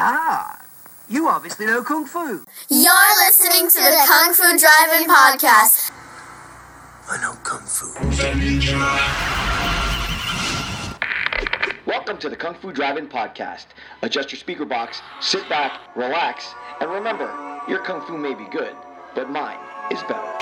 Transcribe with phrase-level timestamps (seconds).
[0.00, 0.64] Ah,
[1.08, 2.44] you obviously know Kung Fu.
[2.70, 5.90] You're listening to the Kung Fu Drive-In Podcast.
[7.10, 7.98] I know Kung Fu.
[11.84, 13.66] Welcome to the Kung Fu Drive-In Podcast.
[14.02, 17.26] Adjust your speaker box, sit back, relax, and remember,
[17.66, 18.76] your Kung Fu may be good,
[19.16, 19.58] but mine
[19.90, 20.36] is better.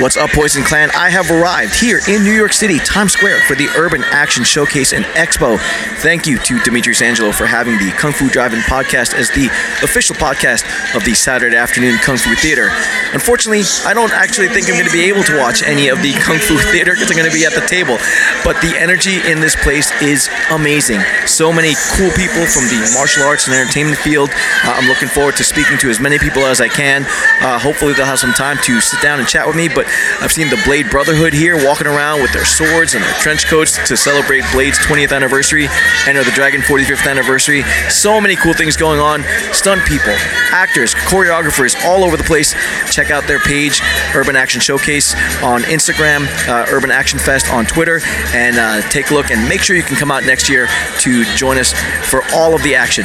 [0.00, 0.92] What's up, Poison Clan?
[0.94, 4.92] I have arrived here in New York City, Times Square, for the Urban Action Showcase
[4.92, 5.58] and Expo.
[5.98, 9.50] Thank you to Demetrius Angelo for having the Kung Fu Drive-In podcast as the
[9.82, 10.62] official podcast
[10.94, 12.70] of the Saturday afternoon Kung Fu Theater.
[13.10, 16.12] Unfortunately, I don't actually think I'm going to be able to watch any of the
[16.22, 17.98] Kung Fu Theater because I'm going to be at the table.
[18.44, 21.00] But the energy in this place is amazing.
[21.26, 24.30] So many cool people from the martial arts and entertainment field.
[24.64, 27.04] Uh, I'm looking forward to speaking to as many people as I can.
[27.40, 29.68] Uh, hopefully, they'll have some time to sit down and chat with me.
[29.68, 29.86] But
[30.20, 33.76] I've seen the Blade Brotherhood here walking around with their swords and their trench coats
[33.88, 35.68] to celebrate Blade's 20th anniversary
[36.06, 37.62] and the Dragon 45th anniversary.
[37.88, 39.24] So many cool things going on.
[39.52, 40.12] Stunt people,
[40.52, 42.54] actors, choreographers all over the place.
[42.90, 43.80] Check out their page,
[44.14, 48.00] Urban Action Showcase on Instagram, uh, Urban Action Fest on Twitter,
[48.34, 50.68] and uh, take a look and make sure you can come out next year
[51.00, 51.72] to join us
[52.10, 53.04] for all of the action.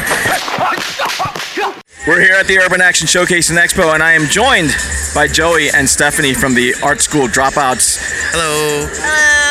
[2.05, 4.75] We're here at the Urban Action Showcase and Expo, and I am joined
[5.15, 7.97] by Joey and Stephanie from the Art School Dropouts.
[8.33, 8.87] Hello.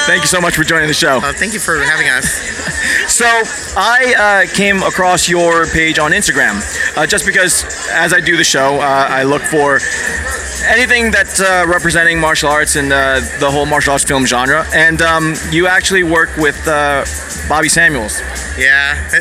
[0.06, 1.16] Thank you so much for joining the show.
[1.18, 2.60] Uh, thank you for having us.
[3.08, 3.26] So
[3.76, 6.62] I uh, came across your page on Instagram
[6.96, 9.80] uh, just because, as I do the show, uh, I look for
[10.64, 14.64] anything that's uh, representing martial arts and uh, the whole martial arts film genre.
[14.74, 17.04] And um, you actually work with uh,
[17.48, 18.20] Bobby Samuels.
[18.58, 18.96] Yeah.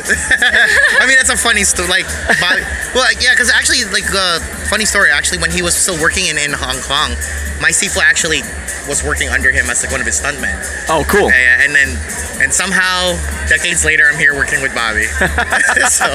[1.00, 1.88] I mean, that's a funny story.
[1.88, 2.06] Like,
[2.40, 2.62] Bobby,
[2.94, 4.38] well, yeah, because actually, like, uh,
[4.72, 5.10] funny story.
[5.12, 7.12] Actually, when he was still working in, in Hong Kong,
[7.60, 8.40] my Sifu actually
[8.88, 10.56] was working under him as like one of his stuntmen.
[10.88, 11.28] Oh, cool.
[11.28, 11.88] Yeah, yeah, and then
[12.40, 13.12] and somehow
[13.52, 15.04] decades later, I'm here working with Bobby.
[15.92, 16.08] so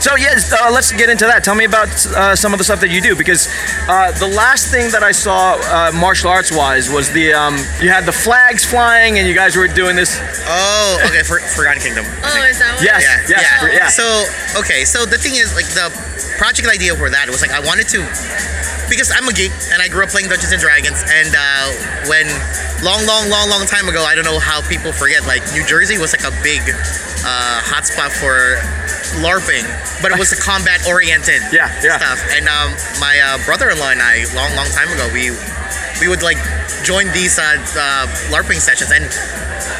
[0.00, 1.44] So yes, uh, let's get into that.
[1.44, 3.46] Tell me about uh, some of the stuff that you do because
[3.92, 7.92] uh, the last thing that I saw uh, martial arts wise was the um, you
[7.92, 10.16] had the flags flying and you guys were doing this.
[10.48, 12.08] Oh, okay, for, Forgotten Kingdom.
[12.26, 12.82] Oh, is that what?
[12.82, 13.60] Yes, Yeah, yes, yeah.
[13.60, 13.88] for- yeah.
[13.88, 14.04] So,
[14.60, 15.88] okay, so the thing is, like, the
[16.36, 18.00] project idea for that was like, I wanted to,
[18.88, 21.66] because I'm a geek and I grew up playing Dungeons and Dragons, and uh,
[22.08, 22.26] when
[22.86, 25.98] long, long, long, long time ago, I don't know how people forget, like, New Jersey
[25.98, 26.62] was like a big
[27.26, 28.56] uh, hotspot for
[29.18, 29.64] LARPing,
[30.02, 31.98] but it was a combat oriented Yeah, yeah.
[31.98, 32.20] stuff.
[32.30, 35.34] And um, my uh, brother in law and I, long, long time ago, we
[36.00, 36.36] we would like
[36.84, 39.08] join these uh, uh, LARPing sessions and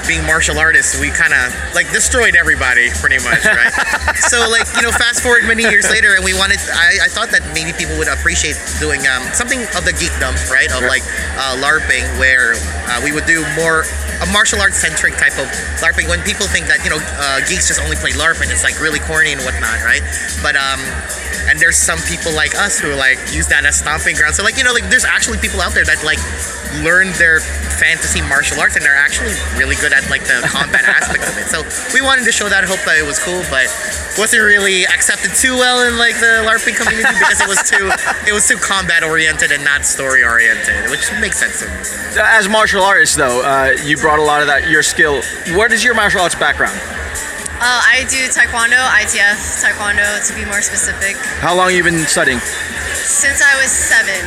[0.07, 3.73] being martial artists, we kind of like destroyed everybody pretty much, right?
[4.31, 6.59] so like you know, fast forward many years later, and we wanted.
[6.71, 10.71] I, I thought that maybe people would appreciate doing um, something of the geekdom, right?
[10.71, 11.03] Of like
[11.37, 12.55] uh, LARPing, where
[12.89, 13.85] uh, we would do more
[14.23, 15.49] a martial arts centric type of
[15.83, 16.09] LARPing.
[16.09, 18.81] When people think that you know uh, geeks just only play LARP and it's like
[18.81, 20.03] really corny and whatnot, right?
[20.41, 20.81] But um,
[21.57, 24.37] and there's some people like us who like use that as stomping ground.
[24.37, 26.21] So like you know like there's actually people out there that like
[26.85, 27.41] learn their
[27.81, 31.49] fantasy martial arts and they're actually really good at like the combat aspect of it.
[31.49, 31.65] So
[31.97, 33.73] we wanted to show that, hope that it was cool, but
[34.21, 37.89] wasn't really accepted too well in like the LARPing community because it was too
[38.29, 42.21] it was too combat oriented and not story oriented, which makes sense to me.
[42.21, 45.25] As martial artists, though, uh, you brought a lot of that your skill.
[45.57, 46.77] What is your martial arts background?
[47.57, 52.39] Uh, I do Taekwondo, ITF Taekwondo to be more specific, How long you been studying?
[52.93, 54.21] since I was seven.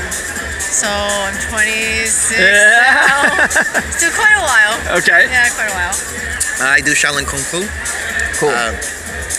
[0.59, 3.05] So I'm 26 Yeah.
[3.05, 3.47] now.
[3.93, 4.97] Still quite a while.
[4.97, 5.27] Okay.
[5.29, 5.93] Yeah, quite a while.
[6.61, 7.61] Uh, I do Shaolin Kung Fu.
[8.39, 8.49] Cool.
[8.49, 8.73] Uh,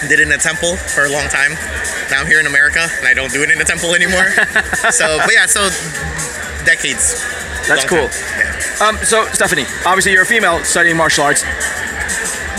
[0.09, 1.53] did it in a temple for a long time.
[2.11, 4.31] Now I'm here in America and I don't do it in a temple anymore.
[4.91, 5.67] so, but yeah, so
[6.65, 7.19] decades.
[7.67, 8.07] That's cool.
[8.39, 8.87] Yeah.
[8.87, 11.43] Um, so, Stephanie, obviously you're a female studying martial arts.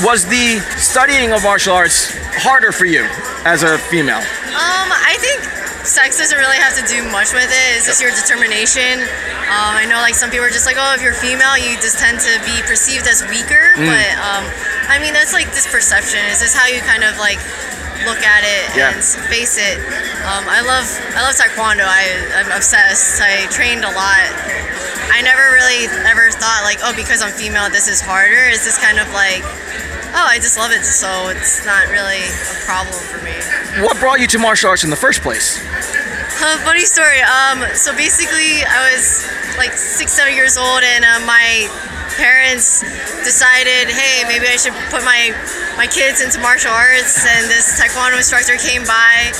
[0.03, 0.57] Was the
[0.91, 2.11] studying of martial arts
[2.43, 3.07] harder for you
[3.47, 4.19] as a female?
[4.51, 5.39] Um, I think
[5.87, 7.67] sex doesn't really have to do much with it.
[7.79, 8.99] It's just your determination.
[9.47, 11.95] Um, I know like some people are just like, oh, if you're female, you just
[11.95, 13.79] tend to be perceived as weaker.
[13.79, 13.87] Mm.
[13.87, 14.43] But um,
[14.91, 16.19] I mean, that's like this perception.
[16.27, 17.39] It's just how you kind of like
[18.03, 18.91] look at it Yeah.
[18.91, 18.99] and
[19.31, 19.79] face it.
[20.27, 20.85] Um, I love
[21.15, 21.87] I love Taekwondo.
[21.87, 22.03] I,
[22.43, 23.23] I'm obsessed.
[23.23, 24.27] I trained a lot.
[25.11, 28.51] I never really ever thought like, oh, because I'm female, this is harder.
[28.51, 29.43] It's just kind of like,
[30.13, 33.35] oh, I just love it, so it's not really a problem for me.
[33.83, 35.59] What brought you to martial arts in the first place?
[36.41, 37.21] Uh, funny story.
[37.21, 41.69] Um, so basically, I was like six, seven years old, and uh, my
[42.17, 42.81] parents
[43.23, 45.31] decided, hey, maybe I should put my
[45.77, 49.31] my kids into martial arts, and this taekwondo instructor came by,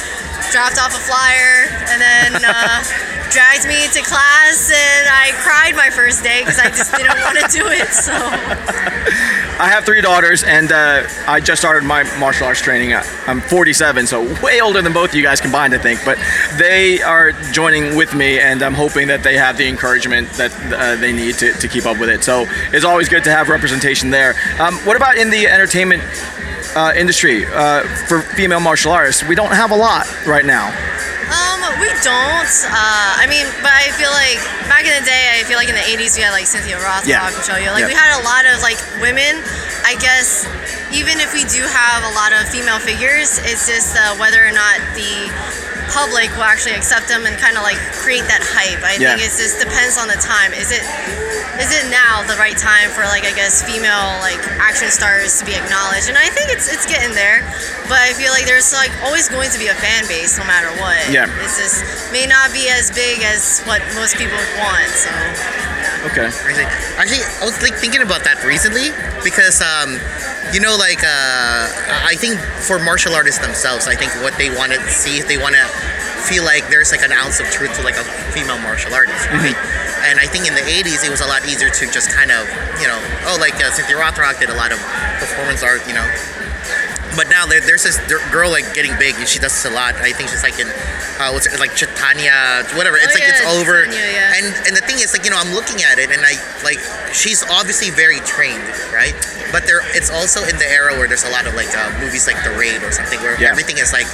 [0.52, 2.84] dropped off a flyer, and then uh,
[3.32, 7.40] dragged me to class, and I cried my first day because I just didn't want
[7.40, 7.88] to do it.
[7.88, 12.94] So I have three daughters, and uh, I just started my martial arts training.
[13.28, 16.04] I'm 47, so way older than both of you guys combined, I think.
[16.04, 16.18] But
[16.58, 20.96] they are joining with me, and I'm hoping that they have the encouragement that uh,
[21.00, 22.24] they need to, to keep up with it.
[22.24, 24.36] So it's always good to have representation there.
[24.60, 26.04] Um, what about in the entertainment
[26.76, 29.24] uh, industry uh, for female martial artists?
[29.24, 30.70] We don't have a lot right now.
[31.80, 32.54] We don't.
[32.68, 34.38] Uh, I mean, but I feel like
[34.70, 37.08] back in the day, I feel like in the 80s we had like Cynthia Rothrock,
[37.08, 37.30] Yeah.
[37.38, 37.74] Michelle Yeoh.
[37.74, 37.94] Like Yeah.
[37.94, 39.38] we had a lot of like women.
[39.86, 40.46] I guess
[40.94, 44.52] even if we do have a lot of female figures, it's just uh, whether or
[44.52, 45.30] not the
[45.92, 48.80] public will actually accept them and kind of like create that hype.
[48.84, 49.14] I Yeah.
[49.16, 50.54] think it just depends on the time.
[50.56, 50.84] Is it
[51.60, 55.46] is it now the right time for like I guess female like action stars to
[55.46, 56.08] be acknowledged?
[56.10, 57.44] And I think it's it's getting there,
[57.92, 60.72] but I feel like there's like always going to be a fan base no matter
[60.80, 60.98] what.
[61.12, 61.28] Yeah.
[61.44, 61.84] It's just
[62.16, 64.90] may not be as big as what most people want.
[64.96, 65.12] So
[66.02, 66.26] Okay.
[66.26, 66.66] Actually,
[66.98, 68.90] actually, I was like thinking about that recently
[69.24, 70.02] because, um,
[70.54, 71.64] you know, like uh,
[72.04, 75.56] I think for martial artists themselves, I think what they want to see, they want
[75.56, 75.66] to
[76.28, 78.04] feel like there's like an ounce of truth to like a
[78.36, 79.58] female martial artist, right?
[80.06, 82.46] And I think in the '80s, it was a lot easier to just kind of,
[82.82, 83.00] you know,
[83.32, 84.80] oh, like uh, Cynthia Rothrock did a lot of
[85.20, 86.06] performance art, you know,
[87.16, 88.00] but now there, there's this
[88.32, 90.68] girl like getting big and she does this a lot i think she's like in
[91.20, 92.98] uh, what's it like Chaitanya whatever.
[92.98, 93.86] It's Oh, like it's over.
[93.86, 94.38] Chaitanya, yeah.
[94.42, 96.80] and and the thing is like you know i'm looking at it and i like
[97.14, 98.64] she's obviously very trained
[98.96, 99.14] right?
[99.52, 102.26] But there it's also in the era where there's a lot of like uh, movies
[102.26, 103.52] like the raid or something where Yeah.
[103.52, 104.08] everything is like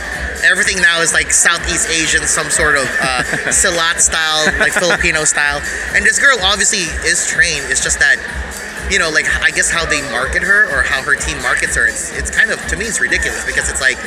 [0.44, 3.22] everything now is like southeast asian some sort of uh,
[3.54, 5.62] silat style like filipino style.
[5.94, 7.66] And this girl obviously is trained.
[7.70, 8.18] It's just that
[8.90, 11.88] you know, like I guess how they market her or how her team markets her,
[11.88, 13.98] it's it's kind of to me it's ridiculous because it's like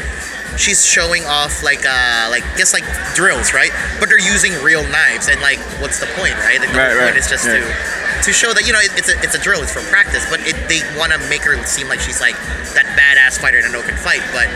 [0.59, 2.85] she's showing off like uh like guess like
[3.15, 3.71] drills, right?
[4.00, 6.61] But they're using real knives and like what's the point, right?
[6.61, 7.61] The Right, right, point is just yeah.
[7.61, 10.25] to to show that you know it, it's a it's a drill, it's for practice,
[10.29, 12.37] but it, they want to make her seem like she's like
[12.77, 14.49] that badass fighter that no can fight, but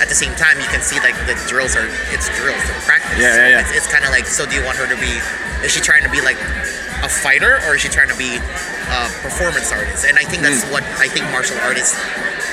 [0.00, 3.18] at the same time you can see like the drills are it's drills for practice.
[3.18, 3.60] Yeah, yeah, yeah.
[3.64, 5.10] It's, it's kind of like so do you want her to be
[5.64, 6.38] is she trying to be like
[7.02, 8.38] a fighter or is she trying to be
[8.90, 10.72] a performance artists, and i think that's Hmm.
[10.72, 11.94] what i think martial artists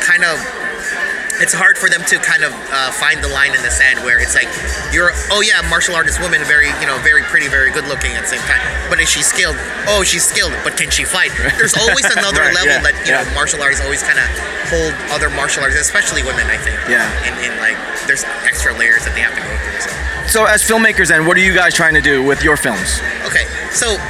[0.05, 0.35] kind of
[1.43, 4.23] it's hard for them to kind of uh, find the line in the sand where
[4.23, 4.47] it's like
[4.95, 8.23] you're oh yeah martial artist woman very you know very pretty very good looking at
[8.23, 8.63] the same time.
[8.87, 9.57] But is she skilled?
[9.91, 11.35] Oh she's skilled but can she fight?
[11.59, 14.23] There's always another Right, level yeah, that you know martial artists always kind of
[14.71, 16.79] hold other martial artists especially women i think.
[16.87, 17.03] Yeah.
[17.27, 17.75] and, and like
[18.07, 19.91] there's extra layers that they have to go through so.
[20.25, 22.99] So, as filmmakers, then, what are you guys trying to do with your films?
[23.29, 24.01] Okay, so yeah,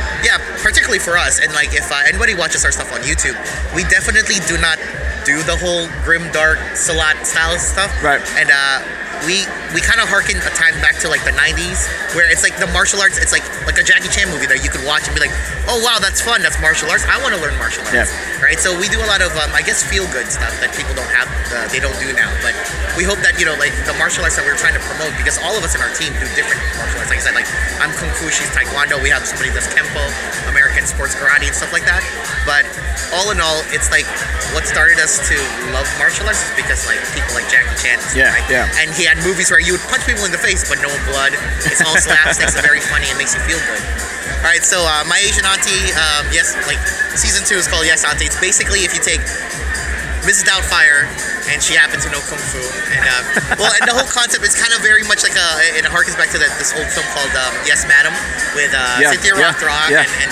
[0.66, 3.38] particularly for us, and like if uh, anybody watches our stuff on YouTube,
[3.78, 4.82] we definitely do not
[5.22, 7.94] do the whole grim dark silat style stuff.
[8.02, 8.18] Right.
[8.34, 8.82] And uh,
[9.30, 9.46] we
[9.78, 11.86] we kind of harken a time back to like the '90s,
[12.18, 13.22] where it's like the martial arts.
[13.22, 15.34] It's like like a Jackie Chan movie that you could watch and be like,
[15.70, 16.42] oh wow, that's fun.
[16.42, 17.06] That's martial arts.
[17.06, 18.10] I want to learn martial arts.
[18.10, 18.42] Yeah.
[18.42, 18.58] Right.
[18.58, 21.14] So we do a lot of um, I guess feel good stuff that people don't
[21.14, 21.30] have.
[21.54, 22.58] Uh, they don't do now, but
[22.96, 25.36] we hope that you know like the martial arts that we're trying to promote because
[25.44, 27.12] all of us in our team do different martial arts.
[27.12, 27.48] Like I said, like
[27.84, 28.98] I'm kung fu, she's taekwondo.
[29.04, 30.00] We have somebody that's kempo,
[30.48, 32.00] American sports karate and stuff like that.
[32.48, 32.64] But
[33.12, 34.08] all in all, it's like
[34.56, 35.36] what started us to
[35.76, 38.00] love martial arts is because like people like Jackie Chan.
[38.00, 38.48] and stuff, Yeah, right?
[38.48, 38.80] yeah.
[38.80, 41.36] And he had movies where you would punch people in the face, but no blood.
[41.68, 43.12] It's all slapsticks and very funny.
[43.12, 43.84] It makes you feel good.
[44.46, 46.78] All right, so uh, my Asian auntie, um, yes, like
[47.18, 48.30] season two is called Yes Auntie.
[48.30, 49.22] It's basically if you take
[50.26, 50.46] Mrs.
[50.50, 51.06] Doubtfire
[51.54, 52.58] and she happens to know kung fu,
[52.90, 55.48] and uh, well, and the whole concept is kind of very much like a.
[55.78, 58.12] It harkens back to that this old film called um, Yes Madam
[58.58, 60.02] with uh, Yeah, Cynthia yeah, Rothrock yeah.
[60.02, 60.32] and and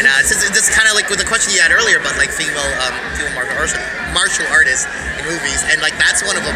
[0.00, 2.64] and uh, this kind of like with the question you had earlier about like female
[2.82, 3.76] um, female martial artists,
[4.16, 4.84] martial artists
[5.20, 6.52] in movies, and like that's one of a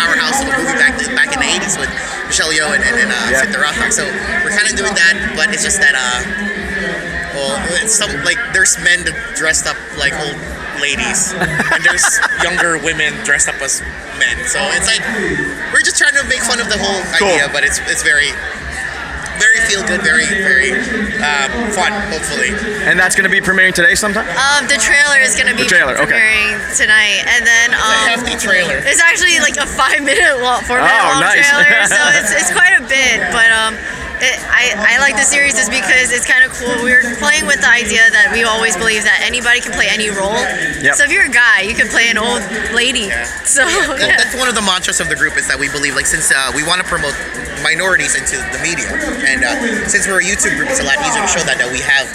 [0.00, 1.92] powerhouse of a movie back back in the '80s with
[2.26, 3.44] Michelle Yeoh and, and, and uh, Yeah.
[3.44, 3.92] Cynthia Rothrock.
[3.92, 4.08] So
[4.42, 6.24] we're kind of doing that, but it's just that uh,
[7.36, 10.40] well, it's some like there's men that dressed up like old
[10.82, 12.04] ladies, and there's
[12.42, 13.80] younger women dressed up as
[14.18, 14.36] men.
[14.50, 15.00] So it's like
[15.72, 17.30] we're just trying to make fun of the whole Cool.
[17.30, 18.34] idea, but it's it's very
[19.40, 20.74] very feel good, very very
[21.22, 21.90] um, fun.
[22.12, 22.50] Hopefully,
[22.86, 24.26] And that's going to be premiering today sometime?
[24.38, 26.12] um, the trailer is gonna be The trailer, okay.
[26.14, 28.78] premiering tonight, and then a um, hefty trailer.
[28.84, 31.42] It's actually like a five minute long, four minute Oh, long nice.
[31.48, 33.18] trailer, so it's, it's quite a bit.
[33.34, 33.72] But um,
[34.22, 36.70] it, I, I like the series just because it's kind of cool.
[36.82, 40.38] We're playing with the idea that we always believe that anybody can play any role.
[40.80, 40.94] Yep.
[40.94, 43.10] So if you're a guy, you can play an old lady.
[43.10, 43.26] Yeah.
[43.42, 44.16] So yeah.
[44.16, 46.52] That's one of the mantras of the group is that we believe, like, since uh,
[46.54, 47.14] we want to promote
[47.62, 48.90] minorities into the media,
[49.26, 51.70] and uh, since we're a YouTube group, it's a lot easier to show that that
[51.70, 52.10] we have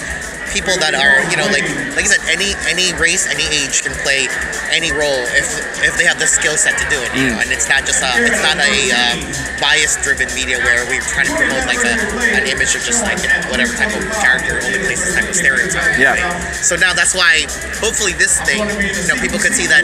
[0.53, 3.91] people that are you know like like I said any any race any age can
[4.05, 4.27] play
[4.71, 5.47] any role if
[5.83, 7.99] if they have the skill set to do it you know and it's not just
[8.03, 9.15] a it's not a uh,
[9.59, 11.93] bias driven media where we're trying to promote like a,
[12.37, 15.27] an image of just like you know whatever type of character only plays this type
[15.27, 16.15] of stereotype Yeah.
[16.15, 16.53] right?
[16.55, 17.43] so now that's why
[17.83, 19.83] hopefully this thing you know people could see that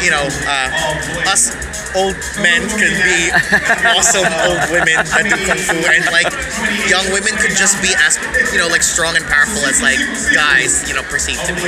[0.00, 1.52] you know uh, us
[1.94, 3.32] old men can be
[3.92, 6.28] awesome old women that do kung fu and like
[6.88, 8.16] young women could just be as
[8.52, 10.00] you know like strong and powerful as like
[10.32, 11.64] guys you know perceived to be.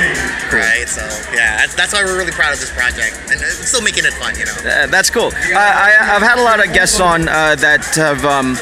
[0.51, 0.87] Right?
[0.87, 1.01] So
[1.33, 4.13] yeah that's, that's why we're really proud of this project and uh, still making it
[4.13, 4.57] fun you know.
[4.65, 5.31] Uh, that's cool.
[5.53, 8.57] I, I, I've had a lot of guests on uh, that have um,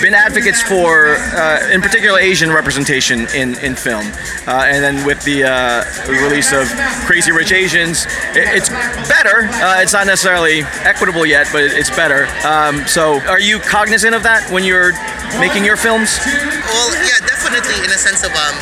[0.00, 4.06] been advocates for, uh, in particular, Asian representation in, in film.
[4.46, 6.66] Uh, and then with the uh, release of
[7.06, 8.68] Crazy Rich Asians, it, it's
[9.08, 9.46] better.
[9.62, 12.26] Uh, it's not necessarily equitable yet, but it's better.
[12.46, 14.92] Um, so, are you cognizant of that when you're
[15.38, 16.18] making your films?
[16.26, 18.56] Well, yeah, definitely in a sense of um,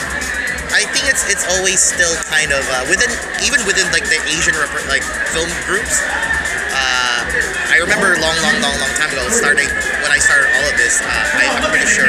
[0.71, 3.11] I think it's it's always still kind of uh, within
[3.43, 5.03] even within like the Asian rep- like
[5.35, 5.99] film groups.
[6.71, 7.27] Uh,
[7.75, 9.67] I remember long, long, long, long time ago, starting
[10.21, 11.01] started all of this.
[11.01, 12.09] Uh, I, I'm pretty sure.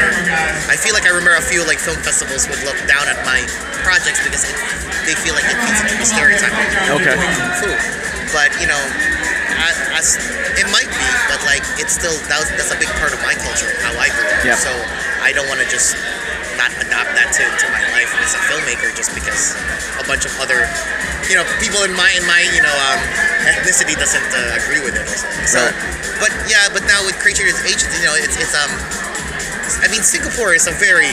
[0.70, 3.42] I feel like I remember a few like film festivals would look down at my
[3.88, 4.56] projects because it,
[5.10, 6.54] they feel like it fits into the stereotype
[7.02, 7.16] Okay.
[7.60, 7.70] fu.
[8.36, 10.16] But you know, a- as
[10.60, 13.34] it might be, but like it's still that was, that's a big part of my
[13.36, 14.44] culture and how I grew up.
[14.46, 14.56] Yeah.
[14.60, 14.72] So
[15.24, 15.96] I don't want to just
[16.60, 19.56] not adopt that to, to my life as a filmmaker just because
[19.98, 20.68] a bunch of other
[21.32, 23.00] you know people in my in my you know um,
[23.48, 25.48] ethnicity doesn't uh, agree with it or something.
[25.48, 25.76] So, Right.
[26.22, 28.70] But yeah, but now with Crazy Rich Asians, you know, it's it's um,
[29.82, 31.10] I mean Singapore is a very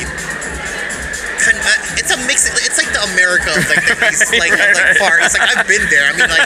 [1.49, 2.45] uh, it's a mix.
[2.61, 5.01] It's like the America of like the East, like Right, like right.
[5.01, 5.17] far.
[5.23, 6.05] It's like I've been there.
[6.05, 6.45] I mean, like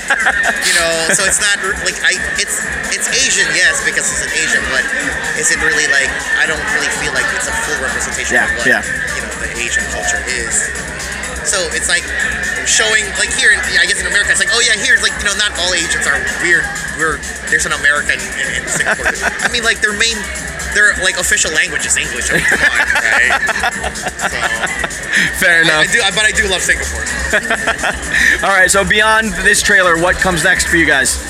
[0.62, 2.14] you know, so it's not like I.
[2.38, 2.62] It's
[2.94, 4.84] it's Asian, yes, because it's an Asian, but
[5.40, 8.62] is it really like I don't really feel like it's a full representation Yeah, of
[8.62, 8.82] what yeah.
[9.16, 10.70] you know the Asian culture is.
[11.44, 12.04] So it's like
[12.66, 15.26] showing like here, in, I guess in America, it's like oh yeah, here's like you
[15.26, 16.64] know not all Asians are weird.
[16.98, 17.18] We're
[17.50, 19.10] there's an American in, in Singapore.
[19.42, 20.16] I mean like their main.
[20.72, 22.32] Their like official language is English.
[22.32, 23.28] I mean, come on, right?
[24.16, 24.40] So,
[25.36, 25.84] Fair I, enough.
[25.84, 27.04] I do, but I do love Singapore.
[28.48, 31.20] All right, so beyond this trailer, what comes next for you guys?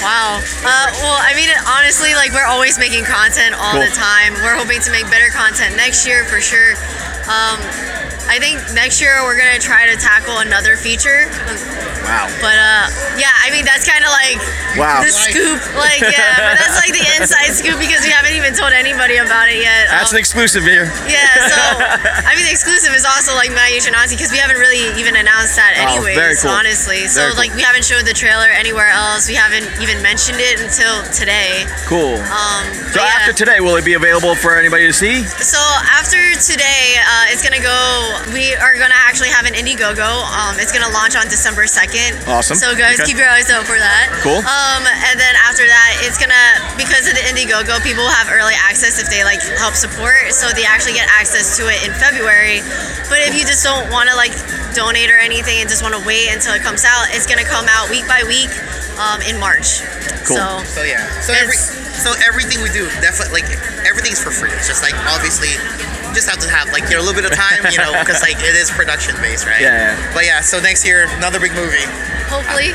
[0.00, 0.40] Wow.
[0.64, 3.84] Uh, well, I mean, honestly, like we're always making content all Cool.
[3.84, 4.32] the time.
[4.40, 6.72] We're hoping to make better content next year for sure.
[7.28, 7.60] Um,
[8.30, 11.26] I think next year we're gonna try to tackle another feature.
[12.06, 12.30] Wow.
[12.38, 12.86] But uh,
[13.18, 14.38] yeah, I mean that's kind of like
[14.78, 15.02] Wow.
[15.02, 15.58] the scoop.
[15.74, 19.48] Like yeah, but that's like the inside scoop because we haven't even told anybody about
[19.48, 19.88] it yet.
[19.90, 20.86] That's Um, an exclusive here.
[21.08, 21.58] yeah, so
[22.26, 25.56] I mean the exclusive is also like and Ozzy because we haven't really even announced
[25.56, 26.16] that anyways.
[26.16, 26.50] Oh, very cool.
[26.50, 27.06] honestly.
[27.08, 27.38] So Very cool.
[27.40, 29.28] like we haven't showed the trailer anywhere else.
[29.28, 31.66] We haven't even mentioned it until today.
[31.86, 32.16] Cool.
[32.30, 33.14] Um, So yeah.
[33.20, 35.22] after today, will it be available for anybody to see?
[35.24, 35.58] So
[35.90, 37.78] after today, uh, it's gonna go.
[38.32, 40.10] We are gonna actually have an Indiegogo.
[40.26, 42.18] Um, it's gonna launch on December second.
[42.26, 42.56] Awesome.
[42.56, 43.06] So guys, Okay.
[43.14, 44.10] keep your eyes out for that.
[44.20, 44.42] Cool.
[44.42, 46.34] Um, and then after that, it's gonna
[46.74, 50.34] because of the Indiegogo, people have early access if they like help support.
[50.34, 52.60] So they actually get access to it in February.
[53.06, 54.34] But if you just don't want to like
[54.74, 57.66] donate or anything and just want to wait until it comes out, it's gonna come
[57.70, 58.50] out week by week
[58.98, 59.86] um, in March.
[60.26, 60.36] Cool.
[60.36, 61.06] So So yeah.
[61.22, 63.48] So every so everything we do, definitely like
[63.86, 64.50] everything's for free.
[64.58, 67.28] It's just like obviously you just have to have like you know, a little bit
[67.28, 69.60] of time, you know, because like it is production based, right?
[69.62, 70.14] Yeah, yeah.
[70.14, 71.86] But yeah, so next year another big movie.
[72.26, 72.74] hopefully,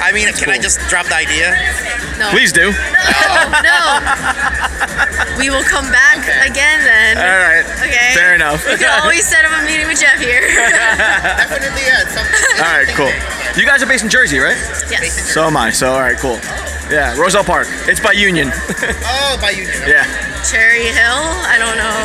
[0.00, 1.54] I mean, can I just drop the idea?
[2.18, 2.30] no.
[2.30, 2.70] Please do.
[2.70, 3.78] No, no.
[5.38, 7.16] We will come back again then.
[7.18, 7.64] All right.
[7.82, 8.14] Okay.
[8.14, 8.66] Fair enough.
[8.66, 10.40] We can always set up a meeting with Jeff here.
[10.40, 12.02] Definitely, yeah.
[12.02, 12.34] It's something.
[12.34, 13.12] it's All right, cool.
[13.60, 14.56] You guys are based in Jersey, right?
[14.90, 15.32] yes.
[15.32, 15.70] So am I.
[15.70, 16.38] So all right, cool.
[16.90, 17.68] Yeah, Roselle Park.
[17.84, 18.48] It's by Union.
[19.04, 19.76] Oh, by Union.
[19.84, 19.92] okay.
[19.92, 20.04] yeah.
[20.44, 21.20] Cherry Hill?
[21.44, 21.96] I don't know.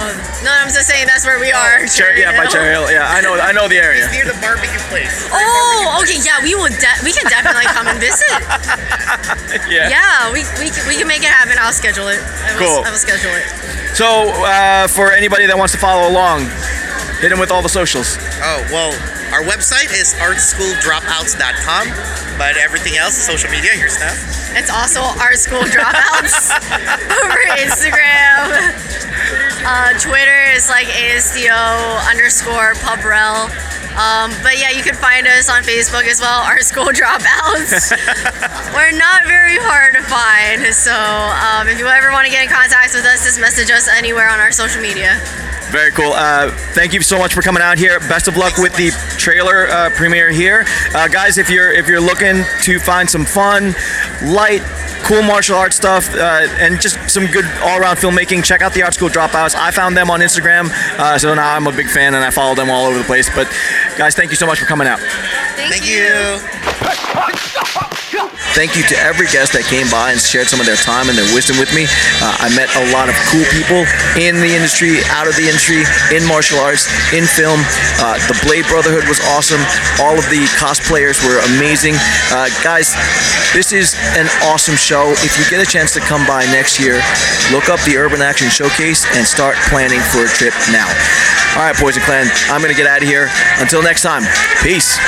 [0.44, 1.88] No, I'm just saying that's where we are.
[1.88, 2.92] Cherry, yeah, by Cherry Hill.
[2.92, 3.36] Yeah, I know.
[3.40, 4.04] I know the area.
[4.06, 5.30] It's near the barbecue place.
[5.32, 6.20] Oh, okay.
[6.20, 6.68] Yeah, we will.
[6.68, 8.28] De- we can definitely come and visit.
[9.70, 9.88] Yeah.
[9.90, 11.54] Yeah, we, we, can, we can make it happen.
[11.60, 12.20] I'll schedule it.
[12.20, 12.84] I will, Cool.
[12.86, 13.46] I will schedule it.
[13.96, 16.50] So uh, for anybody that wants to follow along,
[17.22, 18.18] hit them with all the socials.
[18.42, 18.92] Oh well,
[19.34, 24.14] our website is artschooldropouts.com, but everything else, social media, your stuff.
[24.54, 26.54] It's also Art School Dropouts
[27.18, 28.54] over Instagram.
[29.66, 31.50] Uh, Twitter is like ASDO
[32.06, 33.50] underscore pubrel.
[33.98, 37.90] Um, but yeah, you can find us on Facebook as well, Art School Dropouts.
[38.78, 42.50] We're not very hard to find, so um, if you ever want to get in
[42.50, 45.18] contact with us, just message us anywhere on our social media.
[45.72, 46.14] Very cool.
[46.14, 48.00] Uh, thank you so much for coming out here.
[48.02, 51.38] Best of luck with the trailer uh, premiere here, uh, guys.
[51.38, 53.74] If you're if you're looking to find some fun,
[54.24, 54.62] light,
[55.04, 58.94] cool martial arts stuff, uh, and just some good all-around filmmaking, check out the Art
[58.94, 59.56] School Dropouts.
[59.56, 62.54] I found them on Instagram, uh, so now I'm a big fan and I follow
[62.54, 63.34] them all over the place.
[63.34, 63.48] But
[63.98, 65.00] guys, thank you so much for coming out.
[65.00, 66.93] Thank you.
[68.54, 71.18] Thank you to every guest that came by and shared some of their time and
[71.18, 71.90] their wisdom with me.
[72.22, 73.82] Uh, I met a lot of cool people
[74.14, 75.82] in the industry, out of the industry,
[76.14, 77.58] in martial arts, in film.
[77.98, 79.58] Uh, the Blade Brotherhood was awesome.
[79.98, 81.98] All of the cosplayers were amazing.
[82.30, 82.94] Uh, guys,
[83.58, 85.18] this is an awesome show.
[85.26, 87.02] If you get a chance to come by next year,
[87.50, 90.86] look up the Urban Action Showcase and start planning for a trip now.
[91.58, 93.34] All right, Poison Clan, I'm going to get out of here.
[93.58, 94.22] Until next time,
[94.62, 95.02] peace.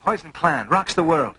[0.00, 1.36] Poison Clan rocks the world.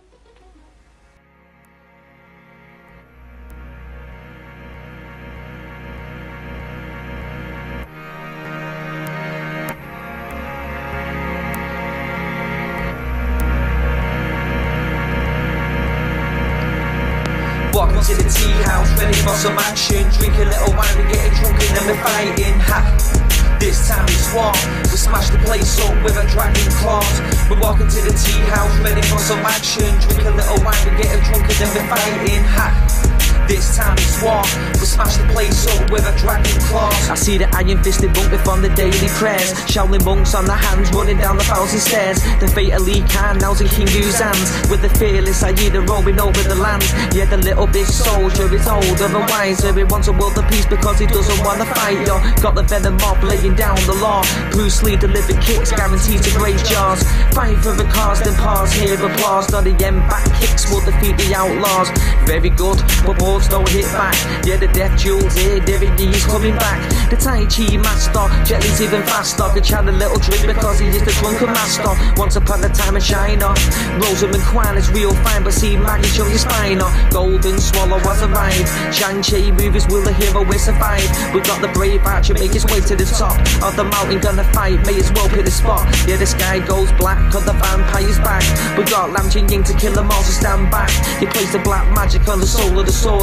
[18.04, 20.04] To the tea house, ready for some action.
[20.20, 22.60] Drink a little wine, we getting drunk and then we're fighting.
[22.68, 23.58] Ha!
[23.60, 24.52] This time it's war.
[24.92, 27.22] We smash the place up with a dragon claws.
[27.50, 29.88] We're walking to the tea house, ready for some action.
[30.04, 32.44] Drink a little wine, we getting drunk and then we're fighting.
[32.44, 33.13] Ha!
[33.48, 34.42] This time it's war.
[34.80, 37.10] We smash the place up with a dragon claws.
[37.10, 39.54] I see the iron fisted monk from the daily prayers.
[39.68, 42.24] Shaolin monks on the hands running down the thousand stairs.
[42.40, 44.48] The fate of Lee Khan now's in King Hu's hands.
[44.70, 46.84] With the fearless Aida roaming over the land.
[47.14, 49.74] Yeah, the little big soldier is older and wiser.
[49.74, 52.00] He wants a world of peace because he doesn't want to fight.
[52.08, 54.24] Yo, got the venom mob laying down the law.
[54.52, 57.04] Bruce Lee delivered kicks, guaranteed to great jars.
[57.36, 59.52] Fight for the cause, then pause, hear applause.
[59.52, 61.90] Not the end back kicks will defeat the outlaws.
[62.26, 64.14] Very good, but balls don't hit back.
[64.46, 66.80] Yeah, the death jewels here, Derek D's coming back.
[67.10, 69.50] The Tai Chi master, Jet Li's even faster.
[69.54, 71.94] Could chat a little drink because he is the drunken master.
[72.16, 73.50] Once upon a time in China,
[73.98, 76.82] Rosamund Kwan is real fine, but see Maggie show your spine.
[77.10, 78.70] Golden swallow has arrived.
[78.94, 81.10] Shang-Chi movies, will the hero will survive?
[81.34, 84.46] We got the brave archer make his way to the top of the mountain, gonna
[84.54, 85.86] fight, may as well pick the spot.
[86.06, 88.46] Yeah, the sky goes black, cause the vampire's back.
[88.78, 90.92] We got Lam Ching Ying to kill them all, so stand back.
[91.18, 93.23] He plays the black magic on the soul of the sword,